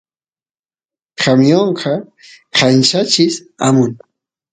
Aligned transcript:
camionqa 1.21 1.93
kanchachis 2.55 3.35
amun 3.67 3.91